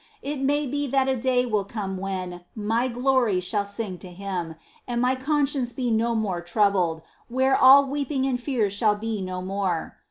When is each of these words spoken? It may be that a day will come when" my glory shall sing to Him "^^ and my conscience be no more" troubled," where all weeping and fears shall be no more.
It 0.23 0.39
may 0.41 0.65
be 0.65 0.87
that 0.87 1.07
a 1.07 1.15
day 1.15 1.45
will 1.45 1.63
come 1.63 1.95
when" 1.95 2.43
my 2.55 2.87
glory 2.87 3.39
shall 3.39 3.67
sing 3.67 3.99
to 3.99 4.07
Him 4.07 4.47
"^^ 4.47 4.55
and 4.87 4.99
my 4.99 5.13
conscience 5.13 5.73
be 5.73 5.91
no 5.91 6.15
more" 6.15 6.41
troubled," 6.51 7.03
where 7.27 7.55
all 7.55 7.85
weeping 7.85 8.25
and 8.25 8.39
fears 8.39 8.73
shall 8.73 8.95
be 8.95 9.21
no 9.21 9.43
more. 9.43 9.99